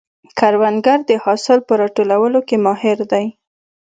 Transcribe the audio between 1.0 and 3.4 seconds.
د حاصل په راټولولو کې ماهر دی